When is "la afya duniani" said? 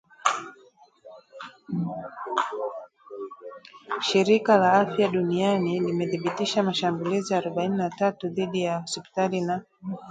4.57-5.79